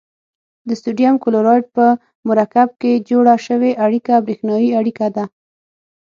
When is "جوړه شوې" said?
3.09-3.71